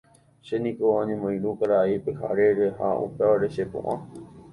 Chéniko 0.45 0.85
añemoirũ 1.01 1.51
karai 1.59 1.95
Pyharére 2.05 2.65
ha 2.77 2.87
upévare 3.05 3.47
chepo'a. 3.55 3.95